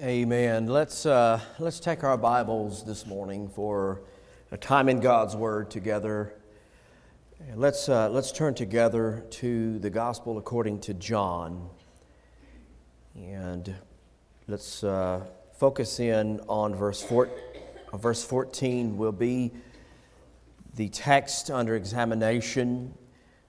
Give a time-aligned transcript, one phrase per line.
[0.00, 0.68] Amen.
[0.68, 4.02] Let's, uh, let's take our Bibles this morning for
[4.52, 6.34] a time in God's Word together.
[7.56, 11.68] Let's, uh, let's turn together to the Gospel according to John.
[13.16, 13.74] And
[14.46, 15.24] let's uh,
[15.54, 17.28] focus in on verse, four,
[17.92, 19.50] verse 14, will be
[20.76, 22.94] the text under examination.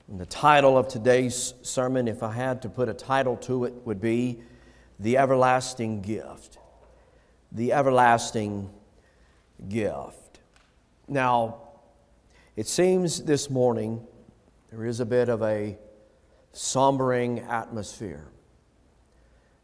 [0.07, 3.73] And the title of today's sermon, if I had to put a title to it,
[3.85, 4.39] would be
[4.99, 6.57] The Everlasting Gift.
[7.51, 8.69] The Everlasting
[9.69, 10.39] Gift.
[11.07, 11.61] Now,
[12.57, 14.05] it seems this morning
[14.71, 15.77] there is a bit of a
[16.53, 18.27] sombering atmosphere,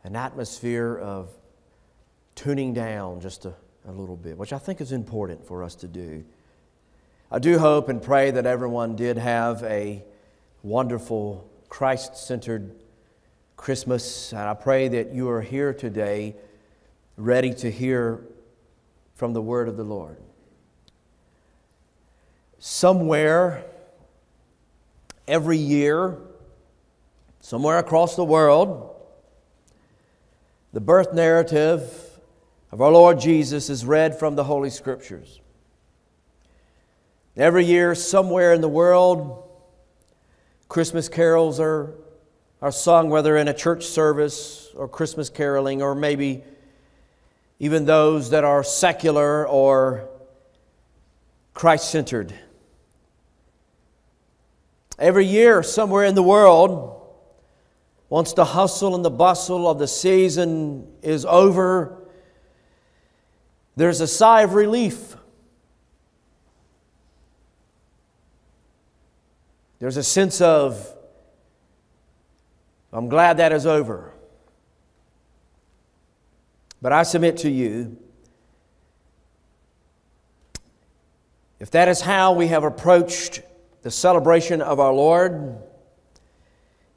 [0.06, 1.30] an atmosphere of
[2.36, 3.54] tuning down just a,
[3.86, 6.23] a little bit, which I think is important for us to do.
[7.30, 10.04] I do hope and pray that everyone did have a
[10.64, 12.72] wonderful, Christ centered
[13.58, 14.32] Christmas.
[14.32, 16.36] And I pray that you are here today
[17.18, 18.22] ready to hear
[19.16, 20.18] from the word of the Lord.
[22.59, 23.64] Somewhere,
[25.28, 26.17] every year,
[27.39, 28.95] somewhere across the world,
[30.73, 32.20] the birth narrative
[32.72, 35.39] of our Lord Jesus is read from the Holy Scriptures.
[37.38, 39.50] Every year, somewhere in the world,
[40.67, 41.94] Christmas carols are,
[42.61, 46.44] are sung, whether in a church service or Christmas caroling, or maybe
[47.59, 50.09] even those that are secular or
[51.53, 52.33] Christ centered.
[54.98, 57.02] Every year, somewhere in the world,
[58.09, 61.98] once the hustle and the bustle of the season is over,
[63.76, 65.17] there's a sigh of relief.
[69.80, 70.95] There's a sense of,
[72.96, 74.14] I'm glad that is over.
[76.82, 77.98] But I submit to you,
[81.60, 83.42] if that is how we have approached
[83.82, 85.58] the celebration of our Lord,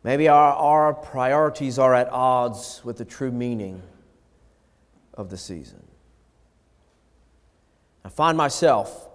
[0.05, 3.83] maybe our, our priorities are at odds with the true meaning
[5.15, 5.83] of the season.
[8.05, 9.09] I find myself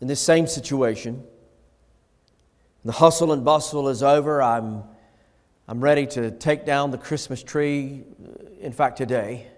[0.00, 1.24] in this same situation.
[2.84, 4.40] The hustle and bustle is over.
[4.40, 4.84] I'm,
[5.70, 9.48] I'm ready to take down the Christmas tree, uh, in fact, today.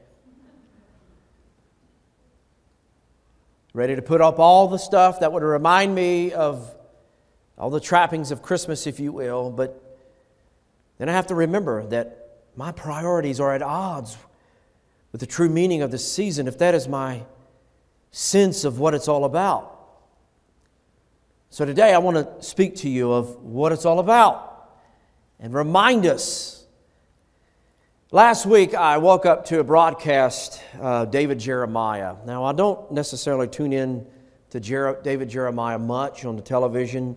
[3.75, 6.75] Ready to put up all the stuff that would remind me of
[7.57, 9.51] all the trappings of Christmas, if you will.
[9.51, 10.01] But
[10.99, 14.17] then I have to remember that my priorities are at odds
[15.13, 17.23] with the true meaning of the season, if that is my
[18.11, 19.79] sense of what it's all about.
[21.51, 24.50] So today I want to speak to you of what it's all about
[25.41, 26.67] and remind us.
[28.13, 30.61] Last week I woke up to a broadcast
[31.11, 32.17] David Jeremiah.
[32.27, 34.07] Now I don't necessarily tune in
[34.51, 37.17] to Jer- David Jeremiah much on the television,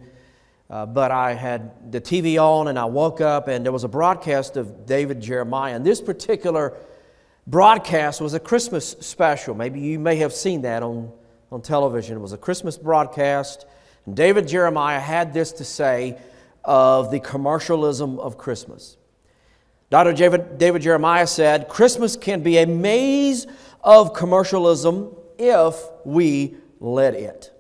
[0.70, 3.90] uh, but I had the TV on and I woke up and there was a
[3.90, 5.76] broadcast of David Jeremiah.
[5.76, 6.78] And this particular
[7.46, 9.54] broadcast was a Christmas special.
[9.54, 11.12] Maybe you may have seen that on,
[11.52, 12.18] on television.
[12.18, 13.66] It was a Christmas broadcast.
[14.06, 16.18] And David Jeremiah had this to say
[16.64, 18.98] of the commercialism of Christmas.
[19.90, 20.14] Dr.
[20.14, 23.46] David, Jeremiah said, Christmas can be a maze
[23.84, 27.52] of commercialism if we let it.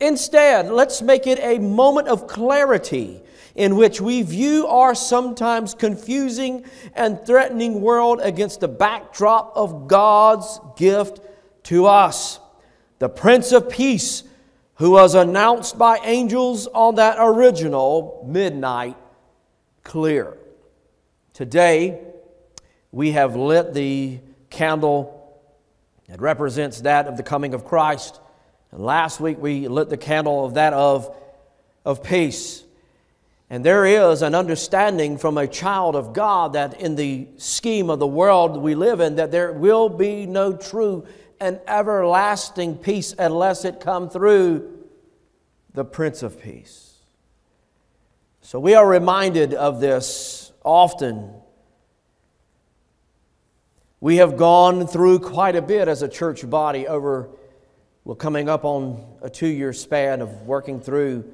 [0.00, 3.20] Instead, let's make it a moment of clarity
[3.56, 10.60] in which we view our sometimes confusing and threatening world against the backdrop of God's
[10.76, 11.20] gift
[11.64, 12.38] to us.
[13.00, 14.22] The Prince of Peace
[14.78, 18.96] who was announced by angels on that original midnight
[19.82, 20.36] clear.
[21.34, 22.00] Today,
[22.92, 25.14] we have lit the candle
[26.08, 28.20] that represents that of the coming of Christ.
[28.70, 31.14] And last week, we lit the candle of that of,
[31.84, 32.62] of peace.
[33.50, 37.98] And there is an understanding from a child of God that in the scheme of
[37.98, 41.04] the world we live in, that there will be no true
[41.40, 44.78] and everlasting peace unless it come through
[45.74, 46.96] the Prince of Peace.
[48.40, 51.30] So we are reminded of this often.
[54.00, 57.30] We have gone through quite a bit as a church body over,
[58.04, 61.32] well, coming up on a two year span of working through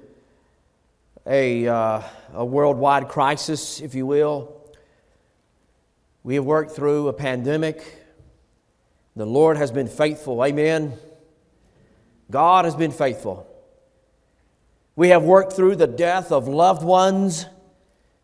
[1.26, 2.02] a, uh,
[2.34, 4.60] a worldwide crisis, if you will.
[6.22, 8.03] We have worked through a pandemic.
[9.16, 10.44] The Lord has been faithful.
[10.44, 10.94] Amen.
[12.30, 13.46] God has been faithful.
[14.96, 17.46] We have worked through the death of loved ones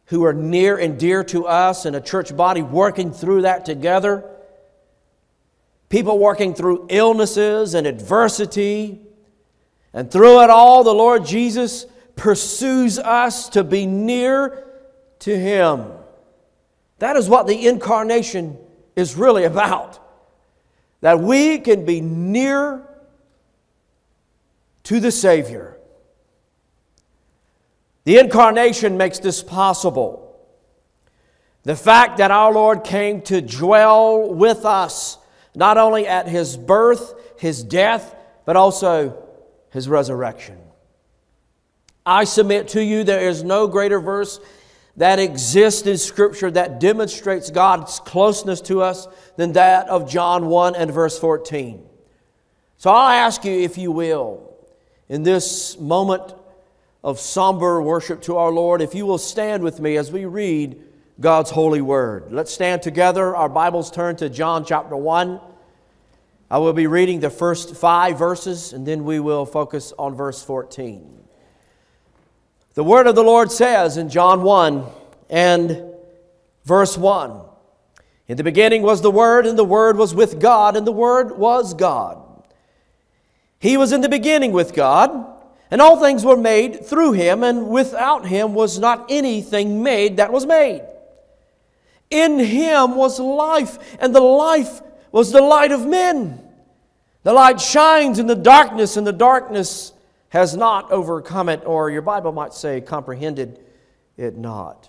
[0.06, 4.25] who are near and dear to us, and a church body working through that together.
[5.90, 9.00] people working through illnesses and adversity.
[9.93, 11.84] And through it all, the Lord Jesus
[12.16, 14.66] pursues us to be near
[15.20, 15.86] to Him.
[17.00, 18.56] That is what the incarnation
[18.96, 19.98] is really about.
[21.00, 22.87] That we can be near
[24.85, 25.79] to the Savior.
[28.05, 30.26] The incarnation makes this possible.
[31.62, 35.19] The fact that our Lord came to dwell with us,
[35.55, 38.14] not only at His birth, His death,
[38.44, 39.23] but also
[39.70, 40.58] His resurrection.
[42.05, 44.41] I submit to you there is no greater verse
[44.96, 49.06] that exists in Scripture that demonstrates God's closeness to us
[49.37, 51.87] than that of John 1 and verse 14.
[52.76, 54.54] So I'll ask you, if you will,
[55.08, 56.34] in this moment
[57.02, 60.82] of somber worship to our Lord, if you will stand with me as we read
[61.20, 62.32] God's holy word.
[62.32, 63.36] Let's stand together.
[63.36, 65.38] Our Bibles turn to John chapter 1.
[66.50, 70.43] I will be reading the first five verses and then we will focus on verse
[70.43, 71.19] 14.
[72.75, 74.87] The word of the Lord says in John 1
[75.28, 75.90] and
[76.64, 77.40] verse 1
[78.28, 81.37] In the beginning was the Word, and the Word was with God, and the Word
[81.37, 82.19] was God.
[83.58, 85.26] He was in the beginning with God,
[85.70, 90.32] and all things were made through him, and without him was not anything made that
[90.32, 90.82] was made.
[92.08, 94.81] In him was life, and the life
[95.12, 96.40] was the light of men.
[97.22, 99.93] The light shines in the darkness, and the darkness
[100.31, 103.61] has not overcome it, or your Bible might say, comprehended
[104.17, 104.88] it not.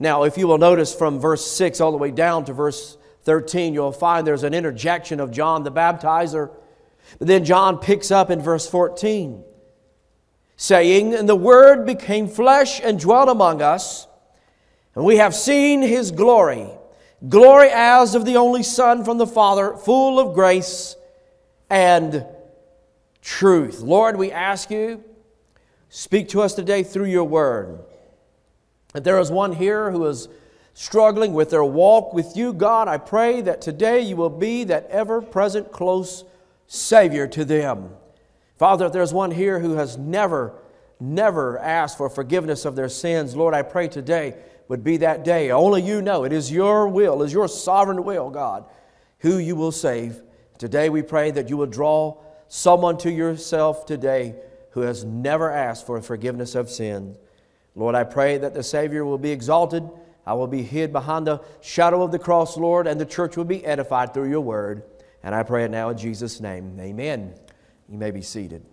[0.00, 3.74] Now, if you will notice from verse 6 all the way down to verse 13,
[3.74, 6.50] you'll find there's an interjection of John the baptizer.
[7.18, 9.42] But then John picks up in verse 14,
[10.56, 14.06] saying, And the Word became flesh and dwelt among us,
[14.94, 16.68] and we have seen his glory,
[17.28, 20.94] glory as of the only Son from the Father, full of grace
[21.68, 22.24] and
[23.28, 23.80] truth.
[23.80, 25.04] Lord, we ask you,
[25.90, 27.78] speak to us today through your word.
[28.94, 30.28] If there is one here who is
[30.72, 34.86] struggling with their walk with you, God, I pray that today you will be that
[34.88, 36.24] ever present close
[36.68, 37.90] Savior to them.
[38.56, 40.54] Father, if there's one here who has never,
[40.98, 44.36] never asked for forgiveness of their sins, Lord, I pray today
[44.68, 45.50] would be that day.
[45.50, 46.24] Only you know.
[46.24, 48.64] It is your will, it is your sovereign will, God,
[49.18, 50.22] who you will save.
[50.56, 52.16] Today we pray that you will draw
[52.48, 54.34] someone to yourself today
[54.70, 57.16] who has never asked for forgiveness of sin.
[57.74, 59.88] Lord, I pray that the Savior will be exalted.
[60.26, 63.44] I will be hid behind the shadow of the cross, Lord, and the church will
[63.44, 64.82] be edified through your word.
[65.22, 66.78] And I pray it now in Jesus' name.
[66.80, 67.34] Amen.
[67.88, 68.64] You may be seated.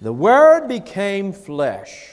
[0.00, 2.12] The Word became flesh.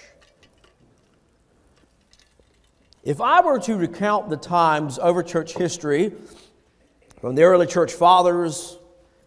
[3.03, 6.13] If I were to recount the times over church history,
[7.19, 8.77] from the early church fathers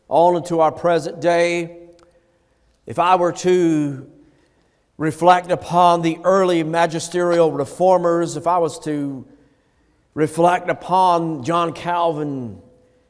[0.08, 1.88] on into our present day,
[2.86, 4.10] if I were to
[4.98, 9.26] reflect upon the early magisterial reformers, if I was to
[10.14, 12.62] reflect upon John Calvin,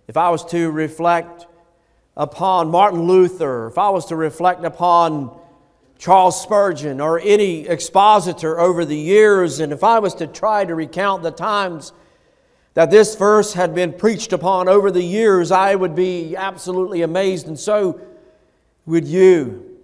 [0.08, 1.46] if I was to reflect
[2.16, 5.38] upon Martin Luther, if I was to reflect upon
[5.98, 10.74] Charles Spurgeon or any expositor over the years, and if I was to try to
[10.74, 11.92] recount the times
[12.76, 17.48] that this verse had been preached upon over the years, I would be absolutely amazed,
[17.48, 17.98] and so
[18.84, 19.78] would you.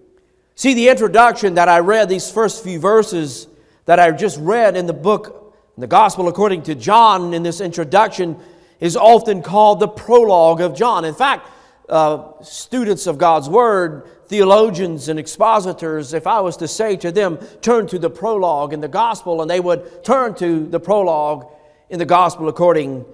[0.56, 3.48] See, the introduction that I read, these first few verses
[3.86, 7.62] that I just read in the book, in the Gospel according to John, in this
[7.62, 8.38] introduction,
[8.78, 11.06] is often called the prologue of John.
[11.06, 11.48] In fact,
[11.88, 17.38] uh, students of God's Word, theologians and expositors, if I was to say to them,
[17.62, 21.50] turn to the prologue in the Gospel, and they would turn to the prologue,
[21.92, 23.04] in the gospel according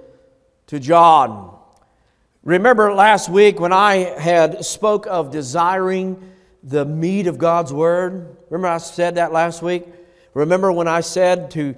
[0.69, 1.53] to John.
[2.45, 6.31] Remember last week when I had spoke of desiring
[6.63, 8.37] the meat of God's word?
[8.49, 9.85] Remember I said that last week?
[10.33, 11.75] Remember when I said to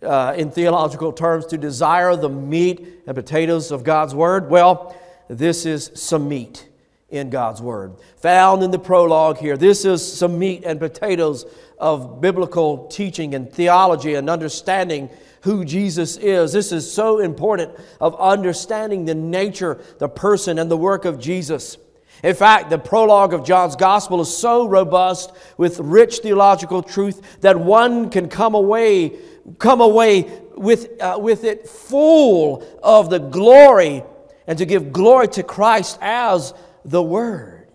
[0.00, 4.48] uh, in theological terms to desire the meat and potatoes of God's word?
[4.48, 4.96] Well,
[5.26, 6.68] this is some meat
[7.10, 7.96] in God's word.
[8.18, 9.56] Found in the prologue here.
[9.56, 11.46] This is some meat and potatoes
[11.80, 15.10] of biblical teaching and theology and understanding
[15.44, 16.52] who Jesus is.
[16.52, 17.70] This is so important
[18.00, 21.76] of understanding the nature, the person, and the work of Jesus.
[22.22, 27.60] In fact, the prologue of John's gospel is so robust with rich theological truth that
[27.60, 29.18] one can come away,
[29.58, 30.22] come away
[30.56, 34.02] with, uh, with it full of the glory
[34.46, 36.54] and to give glory to Christ as
[36.86, 37.68] the Word.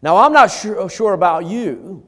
[0.00, 2.06] Now, I'm not sure, sure about you,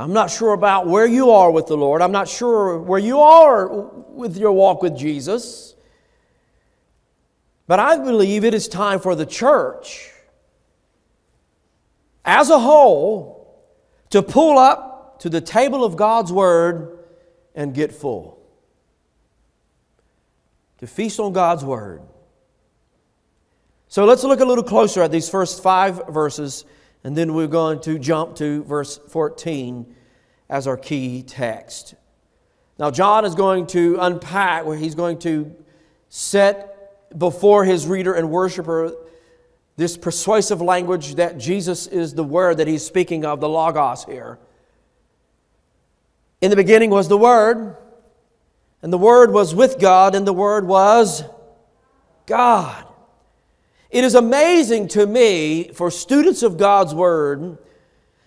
[0.00, 2.00] I'm not sure about where you are with the Lord.
[2.00, 5.74] I'm not sure where you are with your walk with Jesus.
[7.66, 10.10] But I believe it is time for the church
[12.24, 13.62] as a whole
[14.08, 16.98] to pull up to the table of God's Word
[17.54, 18.42] and get full.
[20.78, 22.00] To feast on God's Word.
[23.88, 26.64] So let's look a little closer at these first five verses,
[27.02, 29.94] and then we're going to jump to verse 14
[30.48, 31.94] as our key text.
[32.78, 35.54] Now, John is going to unpack where he's going to
[36.08, 38.94] set before his reader and worshiper
[39.76, 44.38] this persuasive language that Jesus is the word that he's speaking of, the Logos here.
[46.40, 47.76] In the beginning was the Word,
[48.82, 51.22] and the Word was with God, and the Word was
[52.26, 52.86] God.
[53.90, 57.58] It is amazing to me for students of God's Word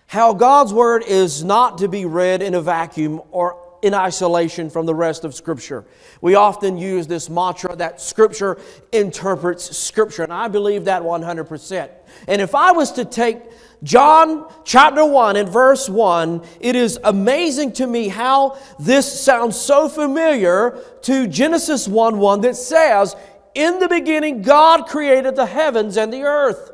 [0.06, 4.86] how God's Word is not to be read in a vacuum or in isolation from
[4.86, 5.84] the rest of Scripture.
[6.20, 8.58] We often use this mantra that Scripture
[8.92, 11.90] interprets Scripture, and I believe that 100%.
[12.28, 13.38] And if I was to take
[13.82, 19.88] John chapter 1 and verse 1, it is amazing to me how this sounds so
[19.88, 23.16] familiar to Genesis 1 1 that says,
[23.54, 26.72] In the beginning, God created the heavens and the earth.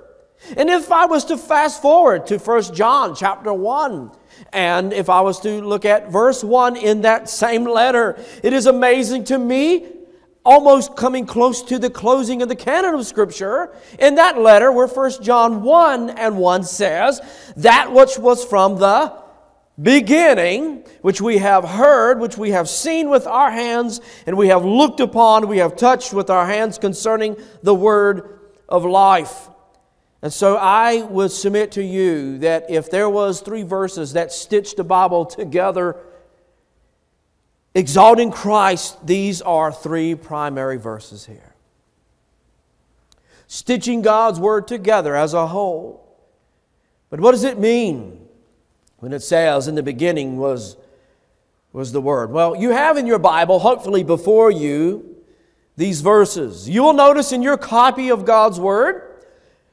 [0.57, 4.11] And if I was to fast forward to 1 John chapter 1,
[4.53, 8.67] and if I was to look at verse 1 in that same letter, it is
[8.67, 9.87] amazing to me,
[10.43, 14.87] almost coming close to the closing of the canon of Scripture, in that letter where
[14.87, 17.21] 1 John 1 and 1 says,
[17.57, 19.20] That which was from the
[19.81, 24.65] beginning, which we have heard, which we have seen with our hands, and we have
[24.65, 29.49] looked upon, we have touched with our hands concerning the word of life.
[30.23, 34.77] And so I would submit to you that if there was three verses that stitched
[34.77, 35.97] the Bible together
[37.75, 41.55] exalting Christ, these are three primary verses here.
[43.47, 46.07] Stitching God's word together as a whole.
[47.09, 48.20] But what does it mean
[49.01, 50.77] when it says in the beginning was
[51.73, 52.33] was the word?
[52.33, 55.17] Well, you have in your Bible, hopefully before you,
[55.77, 56.69] these verses.
[56.69, 59.11] You will notice in your copy of God's word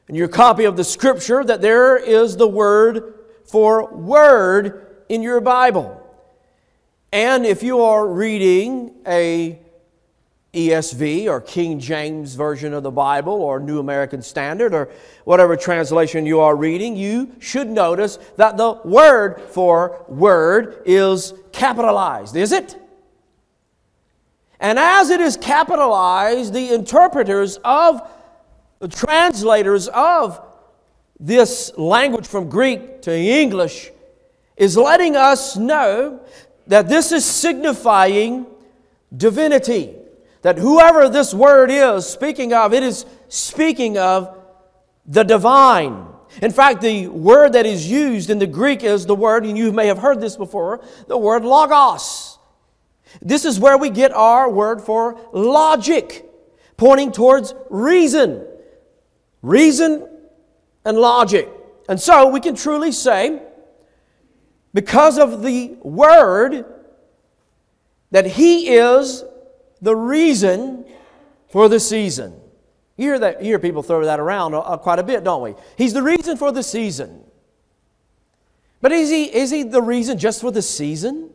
[0.07, 3.13] in your copy of the scripture that there is the word
[3.46, 6.03] for word in your Bible.
[7.12, 9.60] And if you are reading a
[10.57, 14.89] ESV or King James Version of the Bible or New American Standard or
[15.23, 22.35] whatever translation you are reading, you should notice that the word for word is capitalized,
[22.35, 22.75] is it?
[24.59, 28.09] And as it is capitalized, the interpreters of
[28.79, 30.41] the translators of
[31.19, 33.91] this language from Greek to English
[34.55, 36.19] is letting us know
[36.65, 38.47] that this is signifying
[39.15, 39.95] divinity.
[40.41, 44.38] That whoever this word is speaking of, it is speaking of
[45.06, 46.08] the divine.
[46.41, 49.72] In fact, the word that is used in the Greek is the word, and you
[49.72, 52.38] may have heard this before, the word logos.
[53.22, 56.25] This is where we get our word for logic,
[56.75, 58.46] pointing towards reason
[59.41, 60.08] reason
[60.86, 61.50] and logic.
[61.89, 63.41] And so we can truly say,
[64.74, 66.65] because of the Word,
[68.12, 69.24] that He is
[69.81, 70.86] the reason
[71.50, 72.34] for the season.
[72.98, 75.53] You hear, that, you hear people throw that around uh, quite a bit, don't we?
[75.77, 77.24] He's the reason for the season.
[78.81, 81.29] But is he, is he the reason just for the season?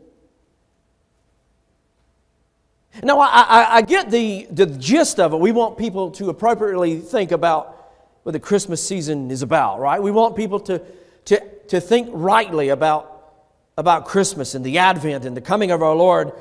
[3.02, 5.38] Now, I, I, I get the, the gist of it.
[5.38, 7.78] We want people to appropriately think about
[8.22, 10.02] what the Christmas season is about, right?
[10.02, 10.82] We want people to,
[11.26, 13.32] to, to think rightly about,
[13.78, 16.32] about Christmas and the Advent and the coming of our Lord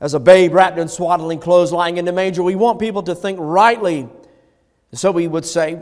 [0.00, 2.42] as a babe wrapped in swaddling clothes lying in the manger.
[2.42, 4.08] We want people to think rightly.
[4.92, 5.80] So we would say,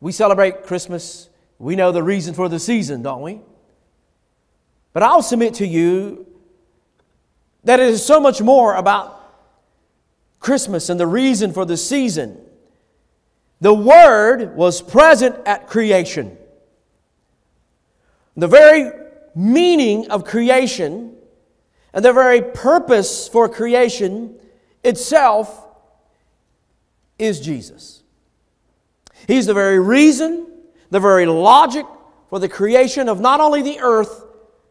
[0.00, 1.28] we celebrate Christmas.
[1.58, 3.40] We know the reason for the season, don't we?
[4.92, 6.26] But I'll submit to you
[7.62, 9.20] that it is so much more about
[10.40, 12.40] Christmas and the reason for the season
[13.60, 16.36] the Word was present at creation.
[18.36, 18.90] The very
[19.34, 21.16] meaning of creation
[21.94, 24.34] and the very purpose for creation
[24.82, 25.66] itself
[27.20, 28.02] is Jesus.
[29.28, 30.48] He's the very reason,
[30.90, 31.86] the very logic
[32.28, 34.24] for the creation of not only the earth,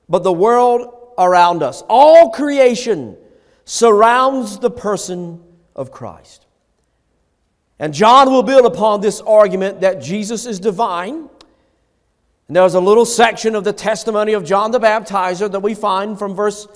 [0.10, 1.82] but the world around us.
[1.88, 3.16] All creation
[3.64, 5.42] surrounds the person
[5.78, 6.46] of Christ.
[7.80, 11.30] And John will build upon this argument that Jesus is divine.
[12.48, 16.20] And there's a little section of the testimony of John the Baptizer that we find
[16.20, 16.68] from verse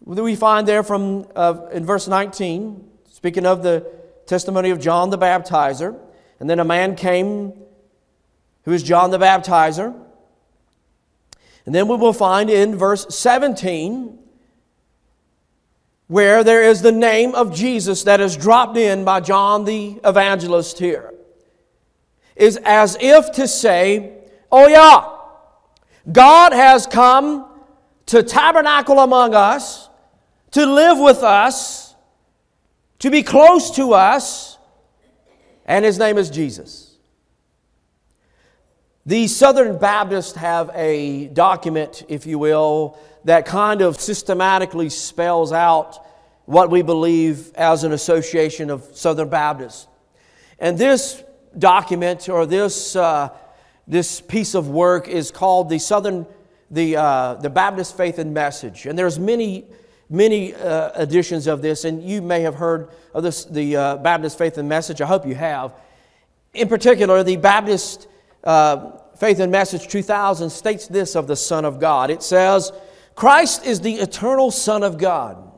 [0.00, 3.86] we find there from uh, in verse 19, speaking of the
[4.26, 5.98] testimony of John the Baptizer.
[6.40, 7.52] And then a man came
[8.64, 9.94] who is John the Baptizer.
[11.66, 14.18] And then we will find in verse 17
[16.06, 20.78] where there is the name of Jesus that is dropped in by John the evangelist
[20.78, 21.14] here.
[22.36, 24.12] Is as if to say,
[24.52, 25.08] oh yeah,
[26.10, 27.50] God has come
[28.06, 29.83] to tabernacle among us,
[30.54, 31.94] to live with us,
[33.00, 34.56] to be close to us,
[35.66, 36.96] and his name is Jesus.
[39.04, 46.06] The Southern Baptists have a document, if you will, that kind of systematically spells out
[46.44, 49.88] what we believe as an association of Southern Baptists.
[50.60, 51.22] And this
[51.58, 53.30] document or this, uh,
[53.88, 56.26] this piece of work is called the Southern,
[56.70, 58.86] the, uh, the Baptist Faith and Message.
[58.86, 59.64] And there's many,
[60.10, 64.38] many uh, editions of this, and you may have heard of this, the uh, Baptist
[64.38, 65.00] Faith and Message.
[65.00, 65.74] I hope you have.
[66.52, 68.08] In particular, the Baptist
[68.44, 72.10] uh, Faith and Message 2000 states this of the Son of God.
[72.10, 72.72] It says,
[73.14, 75.52] Christ is the eternal Son of God.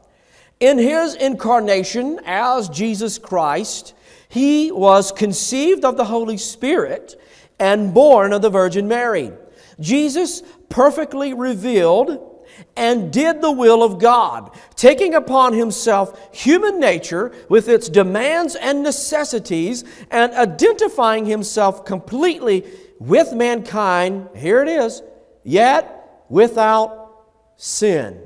[0.60, 3.94] In his incarnation as Jesus Christ,
[4.28, 7.20] he was conceived of the Holy Spirit
[7.58, 9.32] and born of the Virgin Mary.
[9.80, 12.35] Jesus perfectly revealed
[12.76, 18.82] and did the will of God, taking upon himself human nature with its demands and
[18.82, 22.64] necessities, and identifying himself completely
[22.98, 24.28] with mankind.
[24.36, 25.02] Here it is,
[25.42, 27.24] yet without
[27.56, 28.20] sin.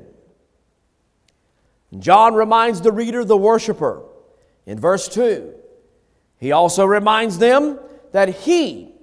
[1.97, 4.03] John reminds the reader, the worshiper,
[4.65, 5.53] in verse 2.
[6.37, 7.79] He also reminds them
[8.13, 8.93] that he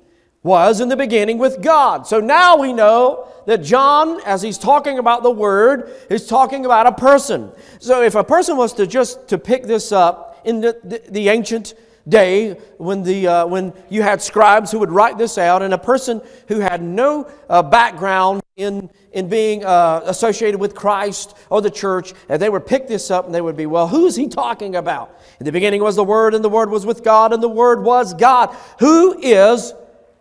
[0.42, 2.06] was in the beginning with God.
[2.06, 6.86] So now we know that John, as he's talking about the Word, is talking about
[6.86, 7.50] a person.
[7.78, 11.28] So if a person was to just to pick this up in the, the, the
[11.30, 11.72] ancient
[12.06, 15.78] day when, the, uh, when you had scribes who would write this out, and a
[15.78, 21.70] person who had no uh, background in, in being uh, associated with Christ or the
[21.70, 24.76] church, and they would pick this up and they would be, well, who's he talking
[24.76, 25.18] about?
[25.40, 27.82] In the beginning was the Word, and the Word was with God, and the Word
[27.82, 28.54] was God.
[28.80, 29.72] Who is,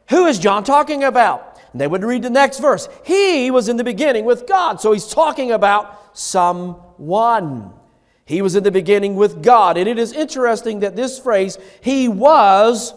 [0.07, 1.56] who is John talking about?
[1.71, 2.87] And they would read the next verse.
[3.05, 4.79] He was in the beginning with God.
[4.81, 7.73] So he's talking about someone.
[8.25, 9.77] He was in the beginning with God.
[9.77, 12.93] And it is interesting that this phrase, he was,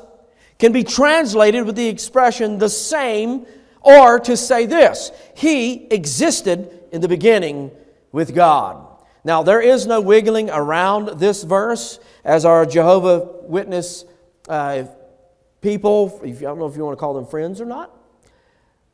[0.59, 3.47] can be translated with the expression the same,
[3.81, 7.71] or to say this, he existed in the beginning
[8.13, 8.87] with God.
[9.23, 14.05] Now, there is no wiggling around this verse, as our Jehovah Witness
[14.49, 14.85] uh,
[15.61, 17.95] people, if, I don't know if you want to call them friends or not,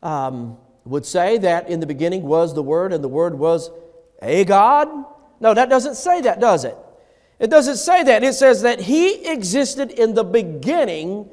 [0.06, 3.70] um, would say that in the beginning was the Word, and the Word was
[4.22, 4.88] a God
[5.40, 6.76] no, that doesn't say that, does it?
[7.38, 8.24] It doesn't say that.
[8.24, 11.30] It says that he existed in the beginning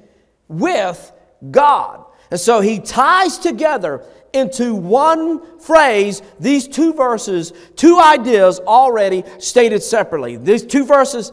[0.47, 1.11] with
[1.49, 2.05] God.
[2.29, 9.83] And so he ties together into one phrase these two verses, two ideas already stated
[9.83, 10.35] separately.
[10.35, 11.31] These two verses,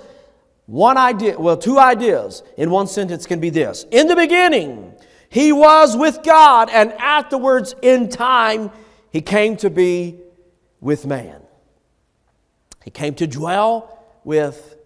[0.66, 4.94] one idea, well, two ideas in one sentence can be this In the beginning,
[5.30, 8.72] he was with God, and afterwards, in time,
[9.10, 10.18] he came to be
[10.80, 11.40] with man.
[12.84, 14.76] He came to dwell with,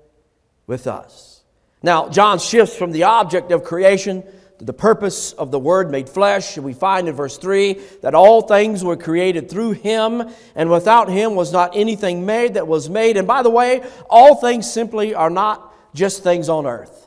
[0.66, 1.42] with us.
[1.82, 4.22] Now, John shifts from the object of creation
[4.58, 6.58] to the purpose of the Word made flesh.
[6.58, 11.36] We find in verse 3 that all things were created through Him, and without Him
[11.36, 13.16] was not anything made that was made.
[13.16, 17.03] And by the way, all things simply are not just things on earth.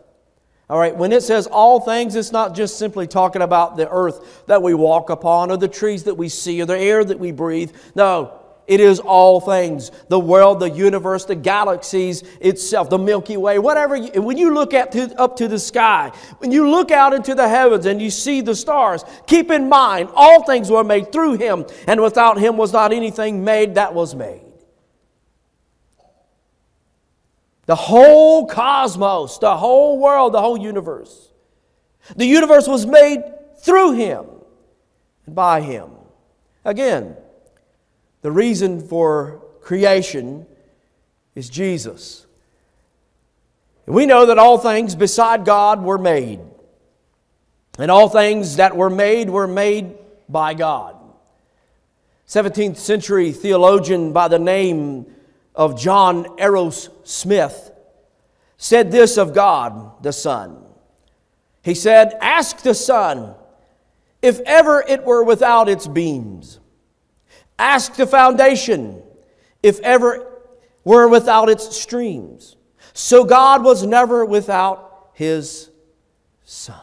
[0.69, 4.45] All right, when it says all things, it's not just simply talking about the earth
[4.47, 7.31] that we walk upon or the trees that we see or the air that we
[7.31, 7.73] breathe.
[7.95, 13.59] No, it is all things the world, the universe, the galaxies itself, the Milky Way,
[13.59, 13.95] whatever.
[13.95, 17.33] You, when you look at to, up to the sky, when you look out into
[17.33, 21.37] the heavens and you see the stars, keep in mind all things were made through
[21.37, 24.46] Him, and without Him was not anything made that was made.
[27.67, 31.31] The whole cosmos, the whole world, the whole universe.
[32.15, 33.21] The universe was made
[33.59, 34.25] through Him
[35.25, 35.91] and by Him.
[36.63, 37.15] Again,
[38.21, 40.45] the reason for creation
[41.35, 42.25] is Jesus.
[43.85, 46.39] We know that all things beside God were made.
[47.77, 49.93] And all things that were made were made
[50.29, 50.95] by God.
[52.27, 55.05] 17th century theologian by the name
[55.57, 57.71] of John Arrows Smith
[58.55, 60.63] said this of God the Son.
[61.63, 63.35] He said, Ask the sun
[64.21, 66.61] if ever it were without its beams
[67.59, 69.01] Ask the foundation
[69.63, 70.41] if ever
[70.83, 72.55] were without its streams.
[72.93, 75.69] So God was never without his
[76.43, 76.75] Son.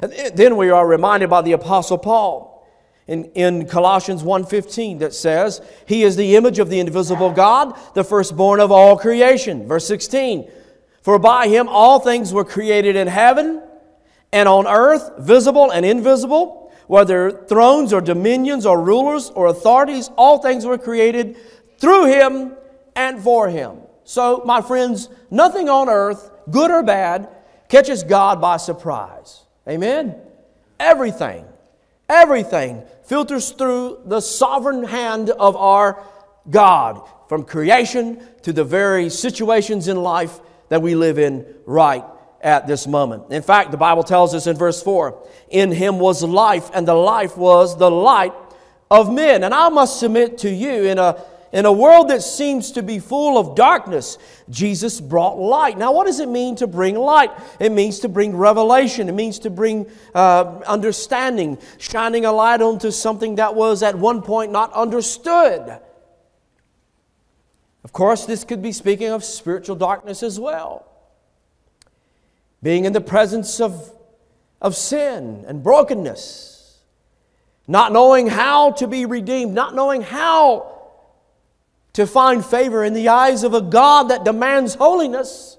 [0.00, 2.55] And then we are reminded by the Apostle Paul
[3.06, 8.04] in, in Colossians 1.15 that says, He is the image of the invisible God, the
[8.04, 9.66] firstborn of all creation.
[9.68, 10.50] Verse 16,
[11.02, 13.62] For by him all things were created in heaven
[14.32, 20.38] and on earth, visible and invisible, whether thrones or dominions or rulers or authorities, all
[20.38, 21.36] things were created
[21.78, 22.52] through him
[22.94, 23.78] and for him.
[24.04, 27.28] So, my friends, nothing on earth, good or bad,
[27.68, 29.42] catches God by surprise.
[29.68, 30.14] Amen?
[30.78, 31.44] Everything,
[32.08, 36.02] everything filters through the sovereign hand of our
[36.50, 42.04] God, from creation to the very situations in life that we live in right
[42.40, 43.24] at this moment.
[43.30, 46.94] In fact, the Bible tells us in verse 4 In him was life, and the
[46.94, 48.34] life was the light
[48.90, 49.42] of men.
[49.42, 51.22] And I must submit to you in a
[51.56, 54.18] in a world that seems to be full of darkness,
[54.50, 55.78] Jesus brought light.
[55.78, 57.30] Now, what does it mean to bring light?
[57.58, 62.90] It means to bring revelation, it means to bring uh, understanding, shining a light onto
[62.90, 65.80] something that was at one point not understood.
[67.84, 70.86] Of course, this could be speaking of spiritual darkness as well.
[72.62, 73.94] Being in the presence of,
[74.60, 76.80] of sin and brokenness,
[77.66, 80.75] not knowing how to be redeemed, not knowing how
[81.96, 85.56] to find favor in the eyes of a God that demands holiness.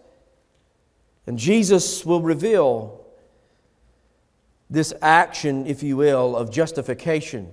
[1.26, 3.04] And Jesus will reveal
[4.69, 7.52] this action, if you will, of justification.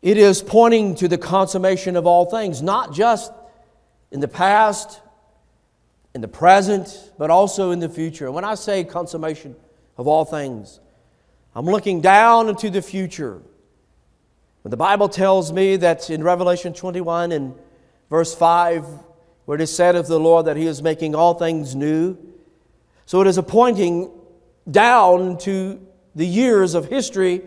[0.00, 3.32] It is pointing to the consummation of all things, not just
[4.12, 5.00] in the past,
[6.14, 8.26] in the present, but also in the future.
[8.26, 9.56] And when I say consummation
[9.96, 10.78] of all things,
[11.52, 13.42] I'm looking down into the future.
[14.64, 17.54] The Bible tells me that in Revelation 21 and
[18.10, 18.84] verse 5,
[19.46, 22.16] where it is said of the Lord that He is making all things new,
[23.06, 24.10] so it is a pointing
[24.70, 27.42] down to the years of history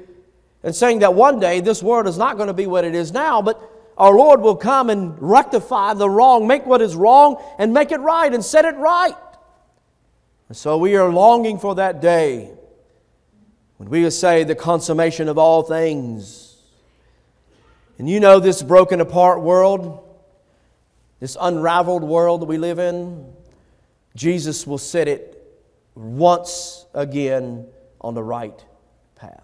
[0.64, 3.12] and saying that one day this world is not going to be what it is
[3.12, 3.62] now, but
[3.96, 8.00] our Lord will come and rectify the wrong, make what is wrong, and make it
[8.00, 9.16] right and set it right.
[10.48, 12.52] And so we are longing for that day
[13.78, 16.43] when we will say the consummation of all things
[17.98, 20.04] and you know this broken apart world,
[21.20, 23.32] this unraveled world that we live in,
[24.16, 25.40] Jesus will set it
[25.96, 27.68] once again
[28.02, 28.64] on the right
[29.16, 29.44] path.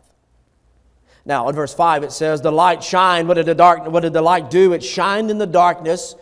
[1.26, 3.28] Now, in verse 5, it says, The light shined.
[3.28, 4.74] What did the, dark, what did the light do?
[4.74, 6.16] It shined in the darkness,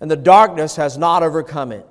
[0.00, 1.86] and the darkness has not overcome it.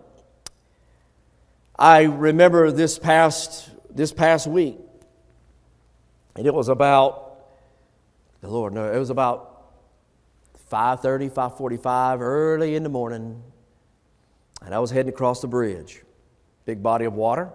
[1.77, 4.77] I remember this past, this past week,
[6.35, 7.39] and it was about,
[8.41, 9.50] the Lord, no, it was about
[10.71, 13.43] 5.30, 5.45, early in the morning,
[14.63, 16.01] and I was heading across the bridge.
[16.65, 17.49] Big body of water.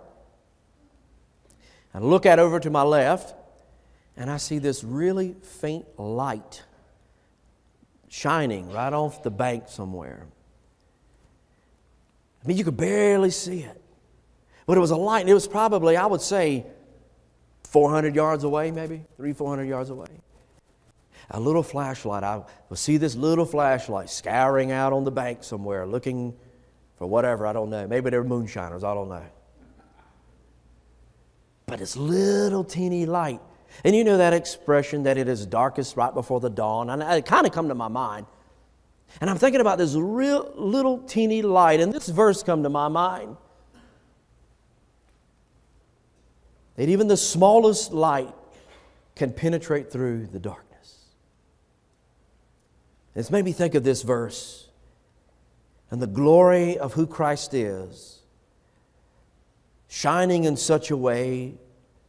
[1.95, 3.35] And I look out over to my left,
[4.19, 6.63] and I see this really faint light
[8.09, 10.27] shining right off the bank somewhere.
[12.45, 13.81] I mean, you could barely see it.
[14.67, 16.67] But it was a light, and it was probably, I would say,
[17.65, 20.09] 400 yards away, maybe, three, 400 yards away
[21.31, 22.23] a little flashlight.
[22.23, 26.35] I will see this little flashlight scouring out on the bank somewhere looking
[26.97, 27.87] for whatever, I don't know.
[27.87, 29.25] Maybe they're moonshiners, I don't know.
[31.67, 33.41] But it's little teeny light.
[33.85, 36.89] And you know that expression that it is darkest right before the dawn?
[36.89, 38.27] And it kind of come to my mind.
[39.21, 42.89] And I'm thinking about this real little teeny light, and this verse come to my
[42.89, 43.37] mind.
[46.77, 48.35] That even the smallest light
[49.15, 50.66] can penetrate through the dark.
[53.17, 54.69] It's made me think of this verse
[55.91, 58.21] and the glory of who Christ is,
[59.89, 61.55] shining in such a way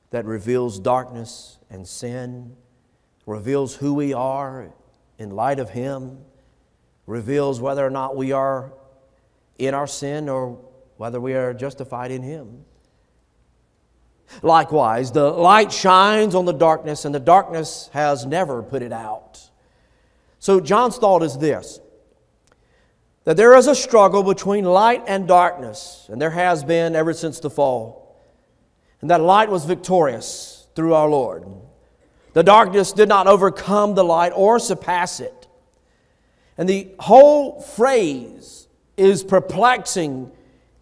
[0.10, 2.58] that reveals darkness and sin,
[3.26, 4.74] reveals who we are
[5.18, 6.18] in light of Him,
[7.06, 8.74] reveals whether or not we are
[9.58, 10.60] in our sin or
[10.98, 12.66] whether we are justified in Him.
[14.42, 19.47] Likewise, the light shines on the darkness, and the darkness has never put it out.
[20.48, 21.82] So, John's thought is this
[23.26, 27.42] that there is a struggle between light and darkness, and there has been ever since
[27.42, 28.18] the fall.
[29.02, 31.46] And that light was victorious through our Lord.
[32.32, 35.50] The darkness did not overcome the light or surpass it.
[36.58, 40.32] And the whole phrase is perplexing.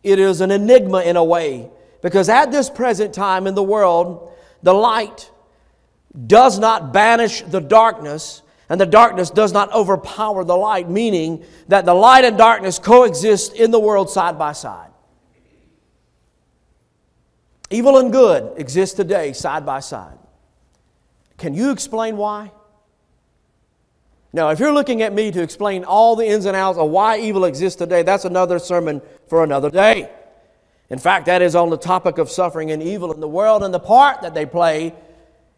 [0.03, 1.71] It is an enigma in a way,
[2.03, 5.31] because at this present time in the world, the light
[6.27, 11.85] does not banish the darkness, and the darkness does not overpower the light, meaning that
[11.85, 14.89] the light and darkness coexist in the world side by side.
[17.69, 20.17] Evil and good exist today side by side.
[21.37, 22.51] Can you explain why?
[24.33, 27.19] Now, if you're looking at me to explain all the ins and outs of why
[27.19, 30.09] evil exists today, that's another sermon for another day.
[30.89, 33.73] In fact, that is on the topic of suffering and evil in the world and
[33.73, 34.93] the part that they play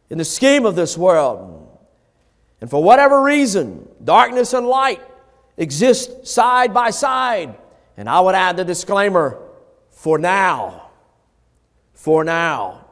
[0.10, 1.67] in the scheme of this world.
[2.62, 5.02] And for whatever reason, darkness and light
[5.58, 7.56] exist side by side.
[7.98, 9.40] And I would add the disclaimer
[9.92, 10.90] for now.
[11.94, 12.86] For now.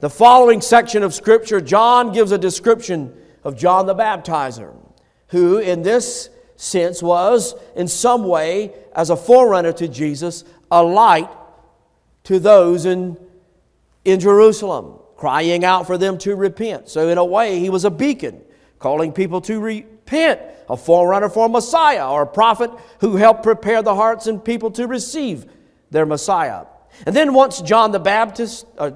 [0.00, 4.74] The following section of Scripture, John gives a description of John the Baptizer,
[5.28, 11.30] who, in this sense, was in some way, as a forerunner to Jesus, a light
[12.24, 13.16] to those in,
[14.04, 16.88] in Jerusalem, crying out for them to repent.
[16.88, 18.42] So, in a way, he was a beacon
[18.78, 23.94] calling people to repent, a forerunner for Messiah, or a prophet who helped prepare the
[23.94, 25.46] hearts and people to receive
[25.90, 26.66] their Messiah.
[27.06, 28.90] And then once John the Baptist, uh,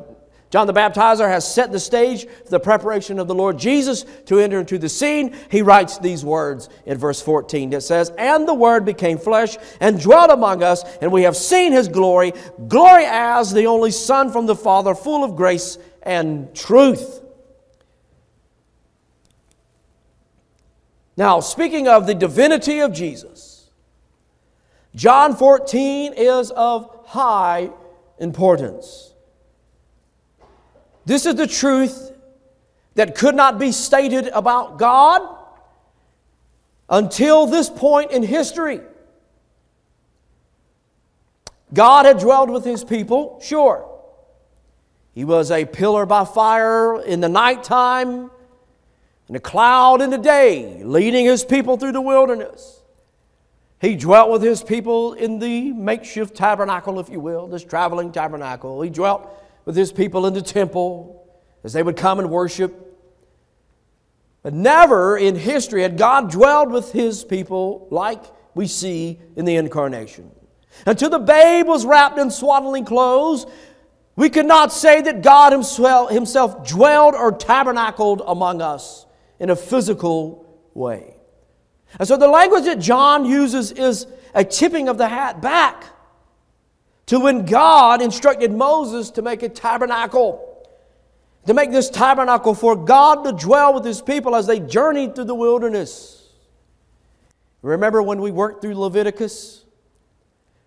[0.52, 4.38] John the Baptizer has set the stage for the preparation of the Lord Jesus to
[4.38, 5.34] enter into the scene.
[5.50, 9.98] He writes these words in verse 14 that says, And the Word became flesh and
[9.98, 12.34] dwelt among us, and we have seen His glory,
[12.68, 17.21] glory as the only Son from the Father, full of grace and truth.
[21.16, 23.70] Now, speaking of the divinity of Jesus,
[24.94, 27.70] John 14 is of high
[28.18, 29.12] importance.
[31.04, 32.12] This is the truth
[32.94, 35.22] that could not be stated about God
[36.88, 38.80] until this point in history.
[41.72, 43.88] God had dwelled with his people, sure.
[45.14, 48.30] He was a pillar by fire in the nighttime
[49.32, 52.82] and a cloud in the day, leading his people through the wilderness.
[53.80, 58.82] He dwelt with his people in the makeshift tabernacle, if you will, this traveling tabernacle.
[58.82, 59.26] He dwelt
[59.64, 61.26] with his people in the temple
[61.64, 62.94] as they would come and worship.
[64.42, 68.22] But never in history had God dwelled with his people like
[68.54, 70.30] we see in the incarnation.
[70.84, 73.46] Until the babe was wrapped in swaddling clothes,
[74.14, 79.06] we could not say that God himself dwelled or tabernacled among us
[79.42, 81.16] in a physical way.
[81.98, 85.84] And so the language that John uses is a tipping of the hat back
[87.06, 90.64] to when God instructed Moses to make a tabernacle,
[91.46, 95.24] to make this tabernacle for God to dwell with his people as they journeyed through
[95.24, 96.30] the wilderness.
[97.62, 99.64] Remember when we worked through Leviticus?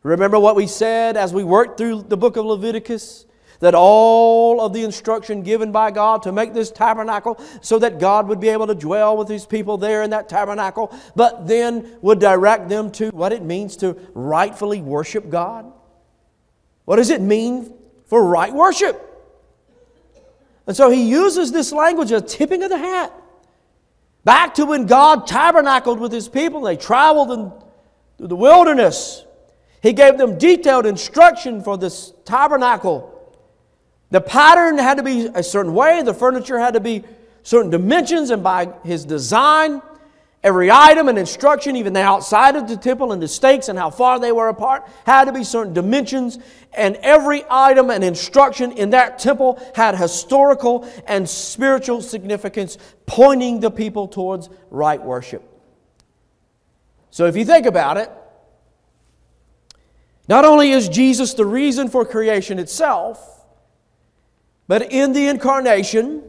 [0.03, 3.25] Remember what we said as we worked through the book of Leviticus?
[3.59, 8.27] That all of the instruction given by God to make this tabernacle so that God
[8.27, 12.19] would be able to dwell with his people there in that tabernacle, but then would
[12.19, 15.71] direct them to what it means to rightfully worship God.
[16.85, 17.73] What does it mean
[18.05, 19.01] for right worship?
[20.67, 23.13] And so he uses this language, a tipping of the hat.
[24.23, 27.51] Back to when God tabernacled with his people, they traveled in,
[28.17, 29.23] through the wilderness.
[29.83, 33.14] He gave them detailed instruction for this tabernacle
[34.15, 37.03] the pattern had to be a certain way, the furniture had to be
[37.43, 39.81] certain dimensions, and by his design,
[40.41, 43.89] every item and instruction, even the outside of the temple and the stakes and how
[43.89, 46.39] far they were apart, had to be certain dimensions.
[46.71, 53.69] And every item and instruction in that temple had historical and spiritual significance, pointing the
[53.69, 55.43] people towards right worship.
[57.11, 58.09] So if you think about it,
[60.29, 63.33] not only is Jesus the reason for creation itself,
[64.67, 66.23] but in the incarnation,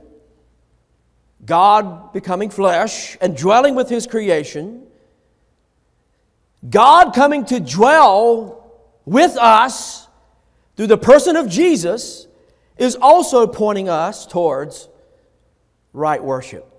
[1.45, 4.87] God becoming flesh and dwelling with his creation,
[6.69, 8.71] God coming to dwell
[9.05, 10.09] with us
[10.77, 12.27] through the person of Jesus
[12.77, 14.89] is also pointing us towards
[15.93, 16.71] right worship.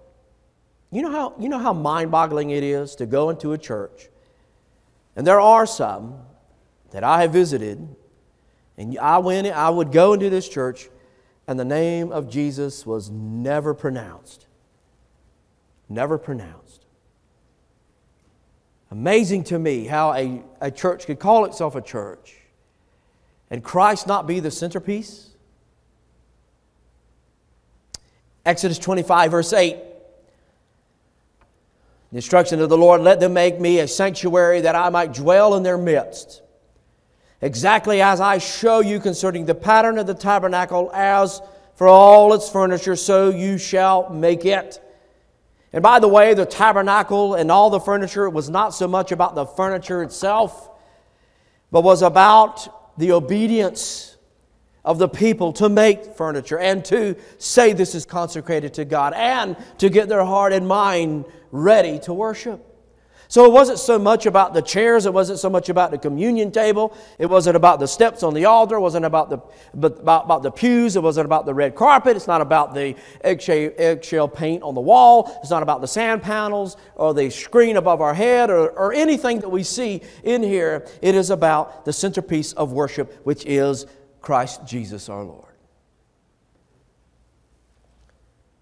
[0.92, 4.10] You know how, you know how mind boggling it is to go into a church,
[5.16, 6.20] and there are some
[6.92, 7.88] that I have visited,
[8.78, 10.90] and I, went, I would go into this church
[11.48, 14.48] and the name of Jesus was never pronounced.
[15.88, 16.86] Never pronounced.
[18.92, 22.36] Amazing to me how a, a church could call itself a church
[23.50, 25.30] and Christ not be the centerpiece.
[28.46, 29.78] Exodus 25, verse 8.
[32.12, 35.56] The instruction of the Lord, let them make me a sanctuary that I might dwell
[35.56, 36.42] in their midst
[37.42, 41.42] exactly as I show you concerning the pattern of the tabernacle, as
[41.76, 44.82] for all its furniture, so you shall make it.
[45.72, 49.36] And by the way, the tabernacle and all the furniture was not so much about
[49.36, 50.70] the furniture itself,
[51.72, 54.18] but was about the obedience
[54.84, 59.58] of the people to make furniture and to say this is consecrated to God and
[59.78, 62.67] to get their heart and mind ready to worship.
[63.30, 66.52] So it wasn't so much about the chairs, it wasn't so much about the communion
[66.52, 69.40] table, it wasn't about the steps on the altar, it wasn't about the,
[69.74, 73.72] about, about the pews, it wasn't about the red carpet, it's not about the eggshell,
[73.78, 78.00] eggshell paint on the wall, it's not about the sand panels or the screen above
[78.02, 80.88] our head or, or anything that we see in here.
[81.02, 83.86] It is about the centerpiece of worship, which is
[84.22, 85.47] Christ Jesus our Lord.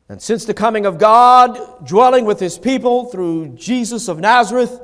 [0.08, 4.80] And since the coming of God, dwelling with his people through Jesus of Nazareth,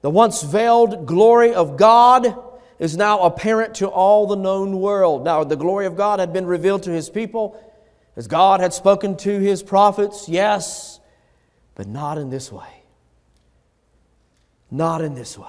[0.00, 2.42] the once veiled glory of God
[2.78, 5.24] is now apparent to all the known world.
[5.24, 7.60] Now, the glory of God had been revealed to his people
[8.16, 11.00] as God had spoken to his prophets, yes,
[11.74, 12.82] but not in this way.
[14.70, 15.46] Not in this way.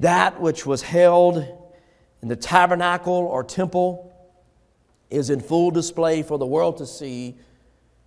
[0.00, 1.46] That which was held
[2.20, 4.09] in the tabernacle or temple
[5.10, 7.36] is in full display for the world to see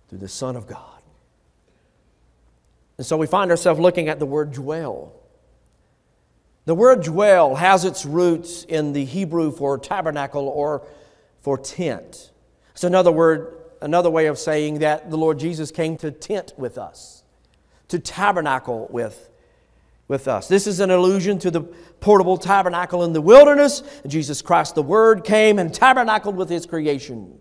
[0.08, 1.02] through the Son of God.
[2.96, 5.12] And so we find ourselves looking at the word dwell.
[6.64, 10.86] The word dwell has its roots in the Hebrew for tabernacle or
[11.40, 12.30] for tent.
[12.70, 16.78] It's another word, another way of saying that the Lord Jesus came to tent with
[16.78, 17.22] us,
[17.88, 19.28] to tabernacle with
[20.08, 20.48] with us.
[20.48, 21.62] This is an allusion to the
[22.00, 23.82] portable tabernacle in the wilderness.
[24.06, 27.38] Jesus Christ, the Word, came and tabernacled with His creation.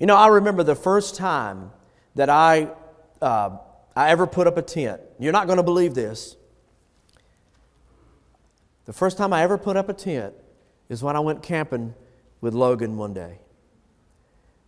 [0.00, 1.70] You know, I remember the first time
[2.14, 2.68] that I,
[3.20, 3.58] uh,
[3.94, 5.00] I ever put up a tent.
[5.18, 6.36] You're not going to believe this.
[8.84, 10.34] The first time I ever put up a tent
[10.88, 11.94] is when I went camping
[12.40, 13.38] with Logan one day.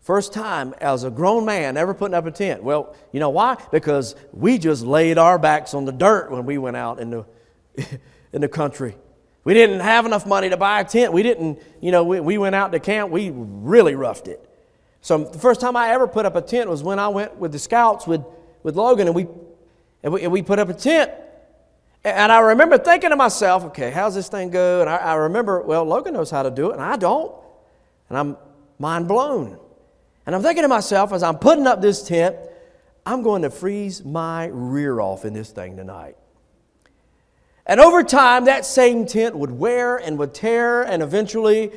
[0.05, 2.62] First time as a grown man ever putting up a tent.
[2.62, 3.57] Well, you know why?
[3.73, 7.25] Because we just laid our backs on the dirt when we went out in the,
[8.35, 8.97] in the country.
[9.45, 11.14] We didn't have enough money to buy a tent.
[11.14, 13.12] We didn't, you know, we, we went out to camp.
[13.12, 14.47] We really roughed it.
[15.01, 17.53] So the first time I ever put up a tent was when I went with
[17.53, 18.21] the scouts with,
[18.62, 19.27] with Logan and we,
[20.03, 21.12] and we, and we put up a tent.
[22.05, 24.83] And I remember thinking to myself, okay, how's this thing go?
[24.83, 27.35] And I, I remember, well, Logan knows how to do it and I don't.
[28.11, 28.37] And I'm
[28.79, 29.59] mind blown.
[30.26, 32.37] And I'm thinking to myself, as I'm putting up this tent,
[33.06, 36.16] I'm going to freeze my rear off in this thing tonight.
[37.66, 41.72] And over time, that same tent would wear and would tear and eventually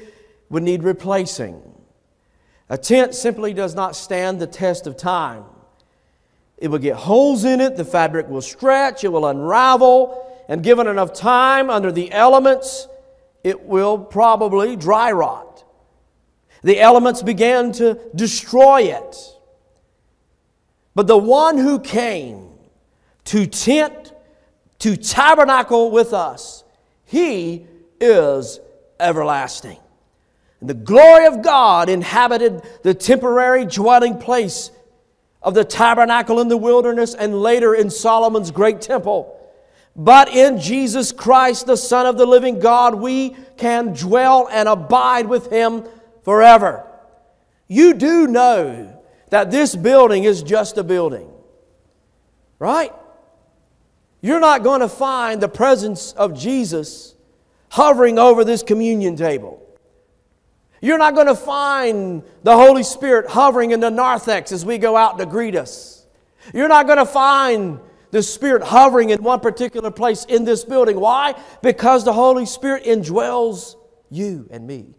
[0.49, 1.62] would need replacing.
[2.69, 5.45] A tent simply does not stand the test of time.
[6.57, 10.88] It will get holes in it, the fabric will stretch, it will unravel, and given
[10.88, 12.88] enough time under the elements,
[13.43, 15.46] it will probably dry rot.
[16.63, 19.15] The elements began to destroy it.
[20.96, 22.50] But the one who came
[23.26, 24.13] to tent,
[24.80, 26.63] to tabernacle with us,
[27.06, 27.67] he
[28.00, 28.60] is
[29.00, 29.78] everlasting.
[30.60, 34.72] And the glory of God inhabited the temporary dwelling place
[35.43, 39.34] of the tabernacle in the wilderness and later in Solomon's great temple.
[39.96, 45.28] But in Jesus Christ, the Son of the living God, we can dwell and abide
[45.28, 45.86] with him
[46.28, 46.86] forever.
[47.70, 51.32] You do know that this building is just a building,
[52.60, 52.92] right?
[54.20, 57.16] You're not going to find the presence of Jesus
[57.70, 59.66] hovering over this communion table.
[60.82, 64.98] You're not going to find the Holy Spirit hovering in the narthex as we go
[64.98, 66.06] out to greet us.
[66.54, 67.80] You're not going to find
[68.12, 71.00] the Spirit hovering in one particular place in this building.
[71.00, 71.42] Why?
[71.63, 73.76] Because the Holy Spirit indwells
[74.10, 74.96] you and me.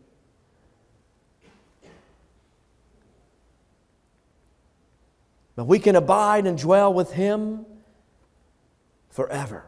[5.58, 7.66] But we can abide and dwell with Him
[9.10, 9.64] forever.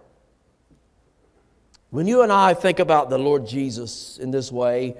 [1.90, 4.94] When you and I think about the Lord Jesus in this way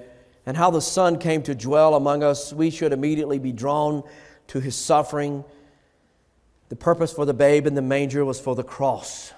[0.45, 4.03] and how the Son came to dwell among us, we should immediately be drawn
[4.47, 5.45] to His suffering.
[6.67, 9.31] The purpose for the babe in the manger was for the cross.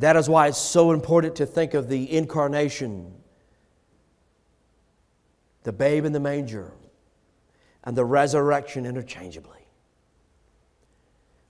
[0.00, 3.14] That is why it's so important to think of the incarnation,
[5.62, 6.72] the babe in the manger
[7.84, 9.66] and the resurrection interchangeably.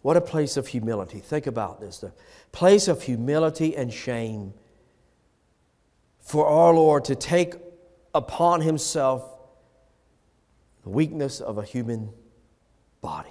[0.03, 1.20] What a place of humility.
[1.20, 1.99] Think about this.
[1.99, 2.12] The
[2.51, 4.53] place of humility and shame
[6.20, 7.55] for our Lord to take
[8.14, 9.24] upon himself
[10.83, 12.11] the weakness of a human
[13.01, 13.30] body,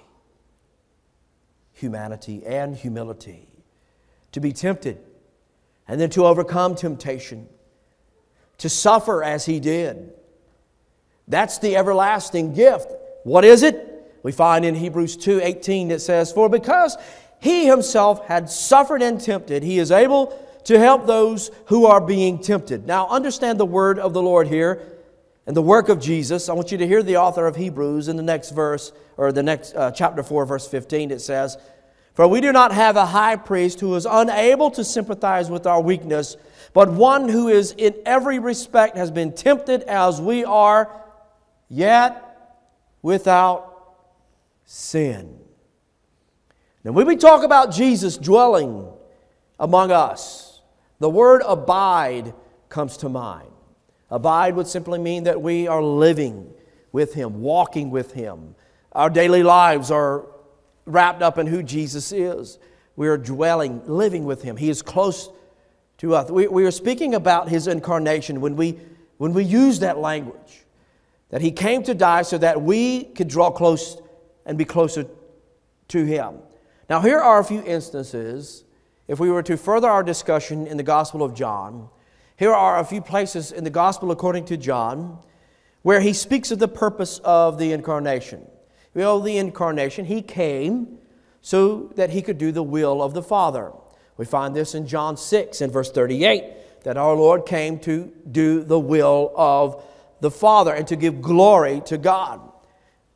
[1.73, 3.47] humanity and humility,
[4.31, 4.97] to be tempted
[5.87, 7.49] and then to overcome temptation,
[8.59, 10.13] to suffer as he did
[11.27, 12.91] That's the everlasting gift.
[13.23, 13.87] What is it?
[14.23, 16.97] We find in Hebrews 2:18 it says, "For because
[17.39, 20.33] he himself had suffered and tempted, he is able
[20.65, 24.79] to help those who are being tempted." Now understand the word of the Lord here
[25.47, 26.49] and the work of Jesus.
[26.49, 29.43] I want you to hear the author of Hebrews in the next verse or the
[29.43, 31.57] next uh, chapter 4 verse 15 it says,
[32.13, 35.81] "For we do not have a high priest who is unable to sympathize with our
[35.81, 36.37] weakness,
[36.73, 41.00] but one who is in every respect has been tempted as we are,
[41.71, 42.59] yet
[43.01, 43.95] without
[44.65, 45.39] sin.
[46.83, 48.87] Now, when we talk about Jesus dwelling
[49.59, 50.61] among us,
[50.99, 52.33] the word abide
[52.69, 53.47] comes to mind.
[54.09, 56.53] Abide would simply mean that we are living
[56.91, 58.55] with Him, walking with Him.
[58.91, 60.25] Our daily lives are
[60.85, 62.59] wrapped up in who Jesus is.
[62.97, 64.57] We are dwelling, living with Him.
[64.57, 65.29] He is close
[65.99, 66.29] to us.
[66.29, 68.79] We, we are speaking about His incarnation when we,
[69.17, 70.60] when we use that language,
[71.31, 73.99] that He came to die so that we could draw close
[74.45, 75.07] and be closer
[75.89, 76.35] to Him.
[76.89, 78.63] Now, here are a few instances.
[79.07, 81.89] If we were to further our discussion in the Gospel of John,
[82.37, 85.19] here are a few places in the Gospel according to John
[85.81, 88.45] where he speaks of the purpose of the incarnation.
[88.93, 90.99] You know, the incarnation, he came
[91.41, 93.71] so that he could do the will of the Father.
[94.17, 98.63] We find this in John 6 and verse 38 that our Lord came to do
[98.63, 99.83] the will of
[100.21, 102.41] the Father and to give glory to God.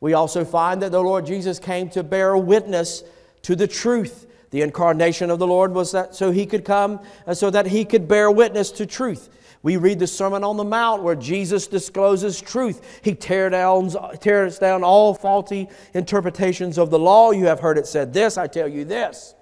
[0.00, 3.02] We also find that the Lord Jesus came to bear witness
[3.42, 4.26] to the truth.
[4.50, 7.84] The incarnation of the Lord was that so he could come and so that he
[7.84, 9.28] could bear witness to truth.
[9.62, 13.00] We read the Sermon on the Mount where Jesus discloses truth.
[13.02, 13.90] He tear down,
[14.20, 17.32] tears down all faulty interpretations of the law.
[17.32, 19.34] You have heard it said this, I tell you this.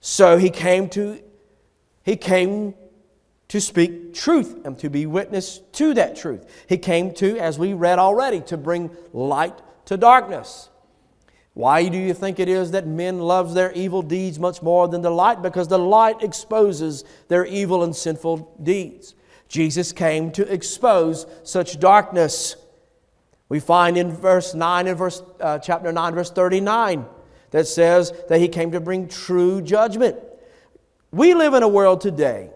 [0.00, 1.22] So he came to
[2.02, 2.74] he came
[3.52, 6.64] to speak truth and to be witness to that truth.
[6.70, 10.70] He came to, as we read already, to bring light to darkness.
[11.52, 15.02] Why do you think it is that men love their evil deeds much more than
[15.02, 15.42] the light?
[15.42, 19.14] Because the light exposes their evil and sinful deeds.
[19.48, 22.56] Jesus came to expose such darkness.
[23.50, 27.04] We find in verse 9 and verse uh, chapter 9 verse 39
[27.50, 30.16] that says that he came to bring true judgment.
[31.10, 32.48] We live in a world today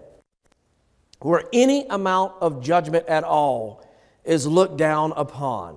[1.27, 3.85] where any amount of judgment at all
[4.25, 5.77] is looked down upon.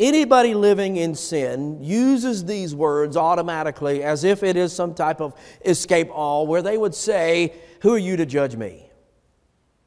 [0.00, 5.34] Anybody living in sin uses these words automatically as if it is some type of
[5.66, 8.88] escape all, where they would say, Who are you to judge me?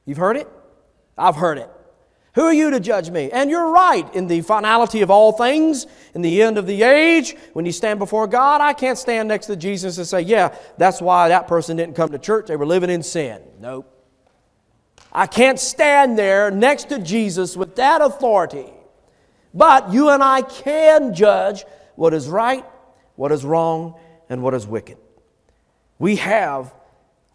[0.05, 0.47] You've heard it?
[1.17, 1.69] I've heard it.
[2.35, 3.31] Who are you to judge me?
[3.31, 4.13] And you're right.
[4.13, 7.97] In the finality of all things, in the end of the age, when you stand
[7.97, 11.77] before God, I can't stand next to Jesus and say, Yeah, that's why that person
[11.77, 12.47] didn't come to church.
[12.47, 13.41] They were living in sin.
[13.59, 13.97] Nope.
[15.11, 18.71] I can't stand there next to Jesus with that authority.
[19.53, 22.65] But you and I can judge what is right,
[23.15, 23.95] what is wrong,
[24.29, 24.97] and what is wicked.
[25.99, 26.73] We have,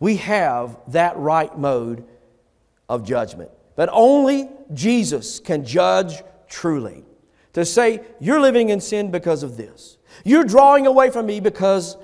[0.01, 2.05] we have that right mode
[2.89, 3.51] of judgment.
[3.77, 7.05] But only Jesus can judge truly.
[7.53, 9.99] To say, you're living in sin because of this.
[10.24, 11.97] You're drawing away from me because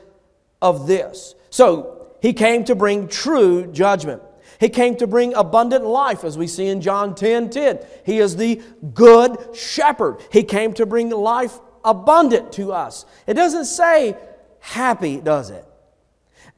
[0.61, 1.35] of this.
[1.51, 4.23] So, he came to bring true judgment.
[4.63, 7.81] He came to bring abundant life, as we see in John 10 10.
[8.07, 8.63] He is the
[8.95, 10.19] good shepherd.
[10.31, 13.05] He came to bring life abundant to us.
[13.27, 14.17] It doesn't say
[14.61, 15.67] happy, does it?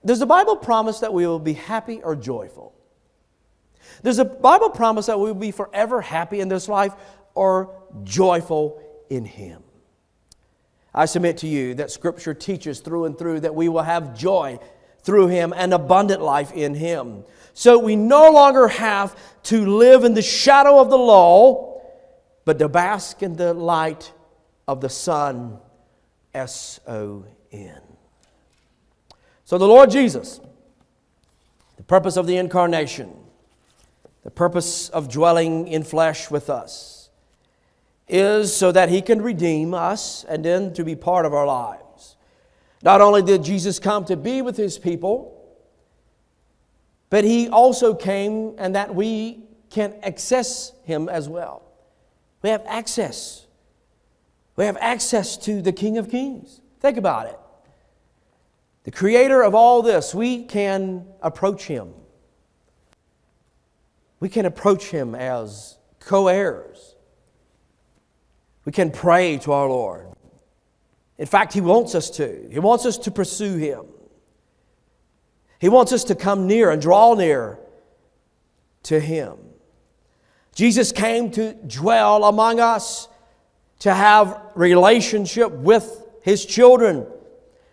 [0.05, 2.74] Does the Bible promise that we will be happy or joyful?
[4.02, 6.92] Does the Bible promise that we will be forever happy in this life
[7.34, 9.62] or joyful in Him?
[10.94, 14.59] I submit to you that Scripture teaches through and through that we will have joy
[15.05, 17.24] through Him and abundant life in Him.
[17.55, 21.80] So we no longer have to live in the shadow of the law,
[22.44, 24.12] but to bask in the light
[24.66, 25.59] of the Son,
[26.34, 27.80] S O N.
[29.44, 30.40] So the Lord Jesus,
[31.76, 33.14] the purpose of the incarnation,
[34.24, 37.11] the purpose of dwelling in flesh with us,
[38.09, 42.16] is so that He can redeem us and then to be part of our lives.
[42.82, 45.34] Not only did Jesus come to be with His people,
[47.15, 49.39] but he also came and that we
[49.71, 51.62] can access him as well.
[52.43, 53.47] We have access.
[54.57, 56.61] We have access to the King of Kings.
[56.81, 57.39] Think about it.
[58.83, 61.95] The creator of all this, we can approach him.
[64.19, 66.97] We can approach him as co heirs.
[68.65, 70.09] We can pray to our Lord.
[71.19, 72.49] In fact, he wants us to.
[72.51, 73.85] He wants us to pursue him.
[75.65, 77.59] He wants us to come near and draw near
[78.83, 79.39] to Him.
[80.55, 83.09] Jesus came to dwell among us,
[83.79, 87.07] to have relationship with his children.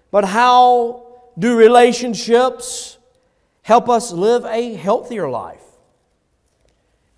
[0.10, 1.06] But how
[1.38, 2.98] do relationships
[3.62, 5.60] help us live a healthier life?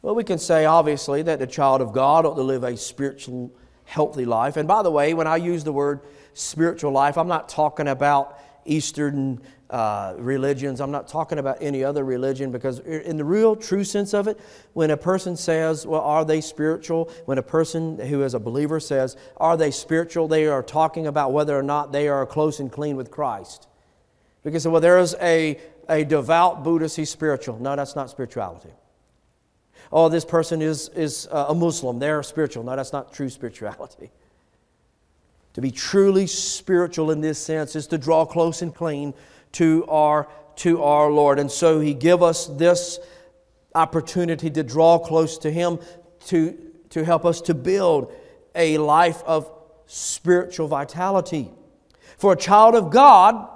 [0.01, 3.51] Well, we can say, obviously, that the child of God ought to live a spiritual,
[3.85, 4.57] healthy life.
[4.57, 5.99] And by the way, when I use the word
[6.33, 9.39] spiritual life, I'm not talking about Eastern
[9.73, 10.79] uh, religions.
[10.79, 14.39] I'm not talking about any other religion because, in the real true sense of it,
[14.73, 17.11] when a person says, Well, are they spiritual?
[17.25, 20.27] When a person who is a believer says, Are they spiritual?
[20.27, 23.67] they are talking about whether or not they are close and clean with Christ.
[24.43, 25.59] Because, well, there is a,
[25.89, 27.57] a devout Buddhist, he's spiritual.
[27.57, 28.69] No, that's not spirituality.
[29.91, 32.63] Oh, this person is, is uh, a Muslim, they're spiritual.
[32.63, 34.11] No, that's not true spirituality.
[35.53, 39.13] To be truly spiritual in this sense is to draw close and clean
[39.53, 40.27] to our,
[40.57, 41.39] to our Lord.
[41.39, 42.99] And so He give us this
[43.73, 45.79] opportunity to draw close to Him
[46.27, 46.57] to,
[46.89, 48.13] to help us to build
[48.55, 49.51] a life of
[49.87, 51.51] spiritual vitality.
[52.17, 53.49] For a child of God,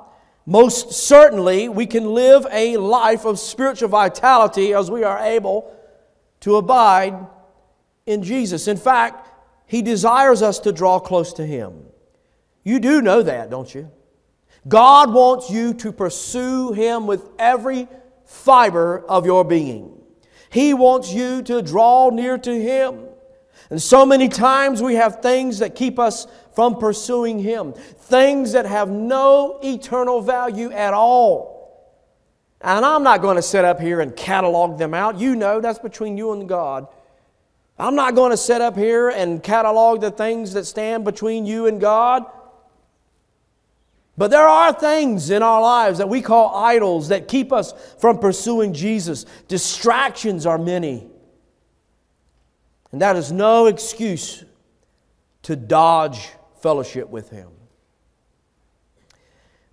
[0.45, 5.73] most certainly we can live a life of spiritual vitality as we are able
[6.41, 7.27] to abide
[8.05, 8.67] in Jesus.
[8.67, 9.29] In fact,
[9.65, 11.83] He desires us to draw close to Him.
[12.63, 13.91] You do know that, don't you?
[14.67, 17.87] God wants you to pursue Him with every
[18.25, 20.01] fiber of your being.
[20.49, 23.05] He wants you to draw near to Him.
[23.69, 28.65] And so many times we have things that keep us from pursuing Him, things that
[28.65, 31.57] have no eternal value at all.
[32.61, 35.19] And I'm not going to sit up here and catalog them out.
[35.19, 36.87] You know, that's between you and God.
[37.77, 41.67] I'm not going to sit up here and catalog the things that stand between you
[41.67, 42.25] and God.
[44.17, 48.17] But there are things in our lives that we call idols that keep us from
[48.17, 49.25] pursuing Jesus.
[49.47, 51.07] Distractions are many.
[52.91, 54.43] And that is no excuse
[55.43, 56.29] to dodge
[56.61, 57.49] fellowship with Him.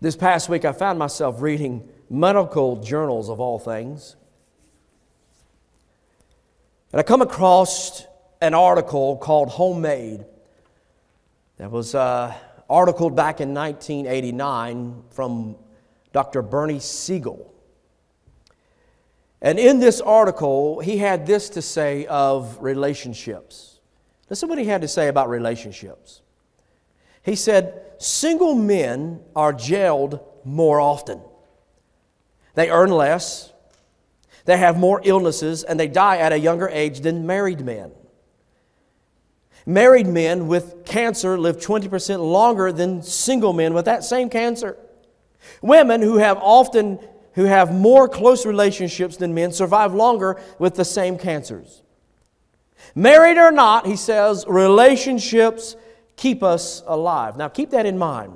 [0.03, 4.17] This past week, I found myself reading medical journals of all things.
[6.93, 8.05] And I come across
[8.43, 10.27] an article called Homemade
[11.57, 11.95] that was.
[11.95, 12.35] Uh,
[12.69, 15.57] article back in 1989 from
[16.13, 16.43] Dr.
[16.43, 17.53] Bernie Siegel.
[19.43, 23.81] And in this article, he had this to say of relationships.
[24.31, 26.23] Listen what he had to say about relationships.
[27.23, 31.21] He said, Single men are jailed more often.
[32.55, 33.53] They earn less,
[34.45, 37.93] they have more illnesses, and they die at a younger age than married men.
[39.67, 44.77] Married men with cancer live 20% longer than single men with that same cancer.
[45.63, 46.99] Women who have often
[47.35, 51.83] who have more close relationships than men survive longer with the same cancers.
[52.95, 55.75] Married or not, he says, relationships
[56.17, 57.37] keep us alive.
[57.37, 58.35] Now keep that in mind.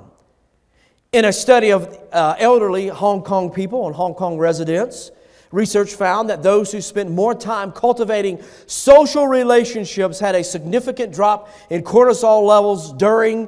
[1.13, 5.11] In a study of uh, elderly Hong Kong people and Hong Kong residents,
[5.51, 11.49] Research found that those who spent more time cultivating social relationships had a significant drop
[11.71, 13.47] in cortisol levels during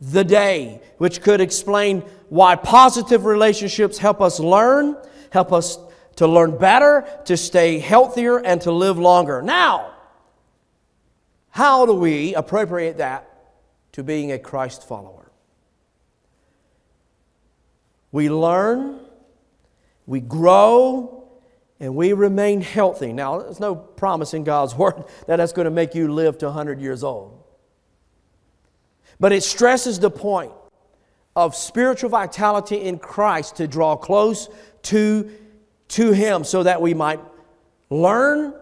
[0.00, 4.96] the day, which could explain why positive relationships help us learn,
[5.30, 5.78] help us
[6.16, 9.40] to learn better, to stay healthier, and to live longer.
[9.40, 9.92] Now,
[11.50, 13.30] how do we appropriate that
[13.92, 15.30] to being a Christ follower?
[18.10, 19.00] We learn,
[20.06, 21.15] we grow,
[21.78, 23.12] and we remain healthy.
[23.12, 26.46] Now, there's no promise in God's word that that's going to make you live to
[26.46, 27.42] 100 years old.
[29.18, 30.52] But it stresses the point
[31.34, 34.48] of spiritual vitality in Christ to draw close
[34.84, 35.30] to,
[35.88, 37.20] to Him so that we might
[37.90, 38.54] learn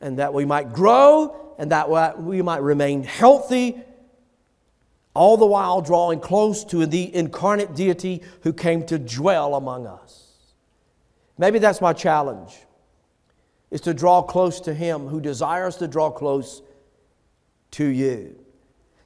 [0.00, 1.90] and that we might grow and that
[2.20, 3.80] we might remain healthy,
[5.12, 10.19] all the while drawing close to the incarnate deity who came to dwell among us.
[11.40, 12.54] Maybe that's my challenge
[13.70, 16.60] is to draw close to him who desires to draw close
[17.70, 18.38] to you.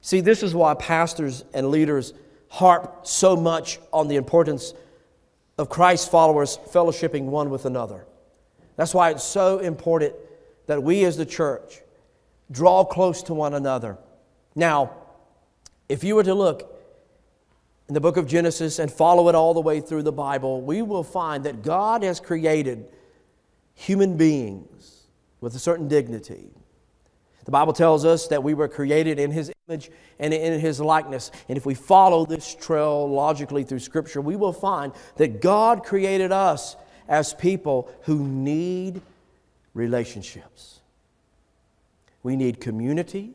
[0.01, 2.13] See, this is why pastors and leaders
[2.49, 4.73] harp so much on the importance
[5.57, 8.05] of Christ followers fellowshipping one with another.
[8.75, 10.13] That's why it's so important
[10.67, 11.79] that we as the church
[12.51, 13.97] draw close to one another.
[14.55, 14.91] Now,
[15.87, 16.74] if you were to look
[17.87, 20.81] in the book of Genesis and follow it all the way through the Bible, we
[20.81, 22.87] will find that God has created
[23.75, 25.03] human beings
[25.41, 26.49] with a certain dignity.
[27.43, 31.29] The Bible tells us that we were created in His image and in His likeness.
[31.47, 36.31] And if we follow this trail logically through Scripture, we will find that God created
[36.31, 36.75] us
[37.07, 38.99] as people who need
[39.75, 40.79] relationships.
[42.23, 43.33] We need community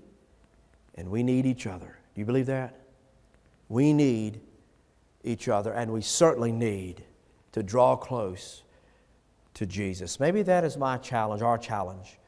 [0.97, 1.97] and we need each other.
[2.15, 2.80] Do you believe that?
[3.71, 4.41] We need
[5.23, 7.05] each other, and we certainly need
[7.53, 8.65] to draw close
[9.55, 10.19] to Jesus.
[10.19, 12.19] Maybe that is my challenge, our challenge,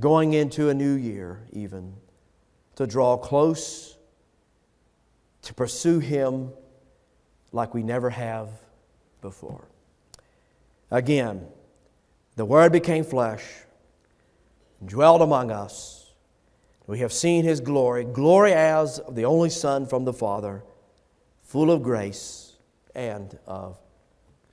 [0.00, 1.94] going into a new year, even,
[2.74, 3.96] to draw close,
[5.42, 6.50] to pursue Him
[7.52, 8.50] like we never have
[9.20, 9.68] before.
[10.90, 11.46] Again,
[12.34, 13.44] the Word became flesh
[14.80, 15.99] and dwelt among us.
[16.90, 20.64] We have seen His glory, glory as of the only Son from the Father,
[21.40, 22.56] full of grace
[22.96, 23.78] and of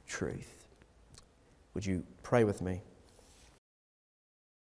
[0.06, 0.68] truth.
[1.74, 2.84] Would you pray with me?